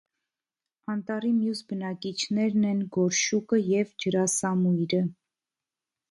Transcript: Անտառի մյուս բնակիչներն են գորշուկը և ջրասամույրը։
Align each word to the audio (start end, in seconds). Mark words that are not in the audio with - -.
Անտառի 0.91 1.29
մյուս 1.41 1.59
բնակիչներն 1.73 2.65
են 2.69 2.79
գորշուկը 2.95 3.59
և 3.73 3.91
ջրասամույրը։ 4.05 5.03